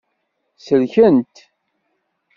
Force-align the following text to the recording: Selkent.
Selkent. 0.57 1.35